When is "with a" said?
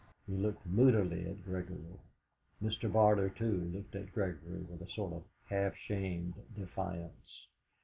4.63-4.89